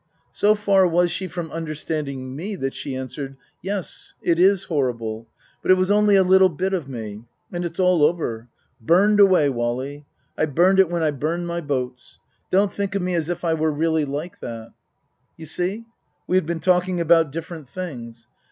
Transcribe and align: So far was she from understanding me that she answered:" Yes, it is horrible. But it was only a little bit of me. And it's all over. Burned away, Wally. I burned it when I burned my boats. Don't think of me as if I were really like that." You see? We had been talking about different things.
So 0.31 0.55
far 0.55 0.87
was 0.87 1.11
she 1.11 1.27
from 1.27 1.51
understanding 1.51 2.35
me 2.35 2.55
that 2.55 2.73
she 2.73 2.95
answered:" 2.95 3.37
Yes, 3.71 4.15
it 4.23 4.39
is 4.39 4.63
horrible. 4.63 5.27
But 5.61 5.69
it 5.69 5.75
was 5.77 5.91
only 5.91 6.15
a 6.15 6.23
little 6.23 6.49
bit 6.49 6.73
of 6.73 6.89
me. 6.89 7.25
And 7.53 7.63
it's 7.63 7.79
all 7.79 8.01
over. 8.03 8.47
Burned 8.83 9.19
away, 9.19 9.47
Wally. 9.51 10.07
I 10.35 10.47
burned 10.47 10.79
it 10.79 10.89
when 10.89 11.03
I 11.03 11.11
burned 11.11 11.45
my 11.45 11.61
boats. 11.61 12.17
Don't 12.49 12.73
think 12.73 12.95
of 12.95 13.03
me 13.03 13.13
as 13.13 13.29
if 13.29 13.45
I 13.45 13.53
were 13.53 13.69
really 13.71 14.05
like 14.05 14.39
that." 14.39 14.71
You 15.37 15.45
see? 15.45 15.85
We 16.25 16.35
had 16.35 16.47
been 16.47 16.61
talking 16.61 16.99
about 16.99 17.31
different 17.31 17.69
things. 17.69 18.27